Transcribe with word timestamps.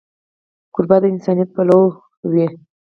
کوربه 0.73 0.97
د 1.01 1.03
انسانیت 1.13 1.49
پلوی 1.55 1.87
وي. 2.47 2.47